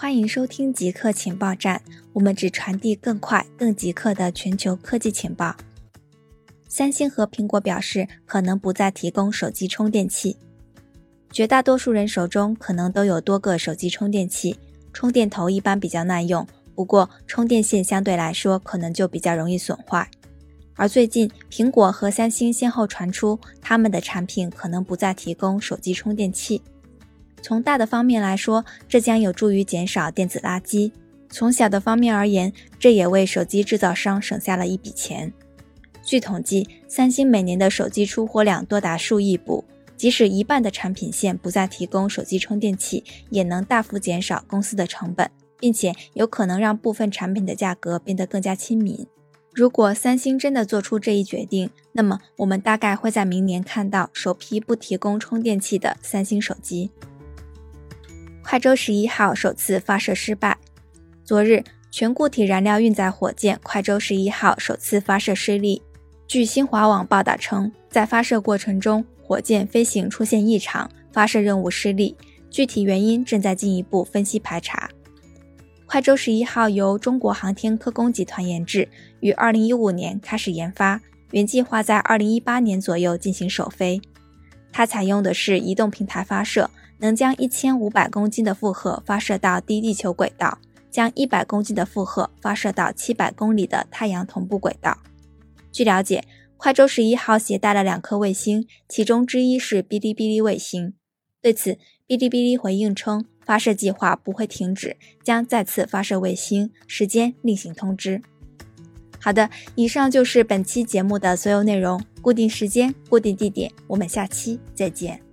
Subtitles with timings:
[0.00, 1.82] 欢迎收听极客情报站，
[2.12, 5.56] 我们只传递更快、更极客的全球科技情报。
[6.68, 10.36] 三星和苹果表示，可能不再提供手机充电器。
[11.32, 14.56] 绝大多数人手中可能都有多个手机充电器，
[14.92, 16.46] 充电头一般比较耐用，
[16.76, 20.08] 不过充电线相对来说可能就比较容易损坏。
[20.76, 26.62] 而最近，苹果和三星先后传出，他们的产品可能不再提供手机充电器。
[27.42, 30.90] 从大的方面来说，这将有助于减少电子垃圾；
[31.30, 35.32] 从小的方面而言，这也为手机制造商省下了一笔钱。
[36.02, 39.64] 据统计，三星每年的手机出货量多达数亿部，
[39.96, 49.06] 即使一半的产品线不再提供手机充电器，也能大幅减少公司的成本，并且有可能让部分产品的价格变得更加亲民。
[49.52, 56.90] 如果三星真的做出这一决定，那么我们大概会在明年看到首批不提供充电器的三星手机。
[58.50, 60.56] 快舟十一号首次发射失败。
[61.22, 65.82] 昨日，全固体燃料运载火箭快舟十一号首次发射失利。
[66.26, 72.16] 据新华网报道称，在发射过程中，火箭飞行出现异常，发射任务失利。
[72.48, 74.88] 具体原因正在进一步分析排查。
[75.84, 78.88] 快舟十一号由中国航天科工集团研制，
[79.20, 84.00] 于二零一五年开始研发，原计划在二零一八年左右进行首飞。
[84.72, 86.70] 它采用的是移动平台发射。
[86.98, 90.58] 能将一千五百公斤的负荷发射到低地球轨道，
[90.90, 94.98] 将一百公斤的负荷发射到七百公里的太阳同步轨道。
[95.70, 96.24] 据了解，
[96.56, 100.94] 快舟十一号携带了两颗卫星，其中之一是哔哩哔哩卫星。
[101.40, 101.74] 对此，
[102.08, 108.20] 哔哩哔哩回应称，发射计划不会停止，将再次发射卫星，时间另行通知。
[109.20, 112.02] 好的，以上就是本期节目的所有内容。
[112.20, 115.27] 固定时间，固定地点，我们下期再见。